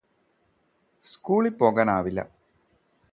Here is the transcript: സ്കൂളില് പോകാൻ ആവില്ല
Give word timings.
സ്കൂളില് 1.03 1.59
പോകാൻ 1.59 1.91
ആവില്ല 1.91 2.21